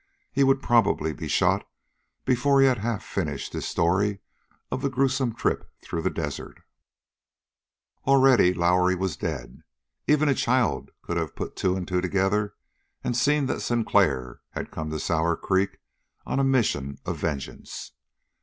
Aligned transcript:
He 0.31 0.43
would 0.43 0.63
probably 0.63 1.13
be 1.13 1.27
shot 1.27 1.63
before 2.25 2.59
he 2.59 2.65
had 2.65 2.79
half 2.79 3.03
finished 3.03 3.53
his 3.53 3.67
story 3.67 4.17
of 4.71 4.81
the 4.81 4.89
gruesome 4.89 5.35
trip 5.35 5.69
through 5.83 6.01
the 6.01 6.09
desert. 6.09 6.59
Already 8.07 8.51
Lowrie 8.51 8.95
was 8.95 9.15
dead. 9.15 9.61
Even 10.07 10.27
a 10.27 10.33
child 10.33 10.89
could 11.03 11.17
have 11.17 11.35
put 11.35 11.55
two 11.55 11.75
and 11.75 11.87
two 11.87 12.01
together 12.01 12.55
and 13.03 13.15
seen 13.15 13.45
that 13.45 13.61
Sinclair 13.61 14.39
had 14.53 14.71
come 14.71 14.89
to 14.89 14.99
Sour 14.99 15.35
Creek 15.37 15.77
on 16.25 16.39
a 16.39 16.43
mission 16.43 16.97
of 17.05 17.17
vengeance. 17.17 17.91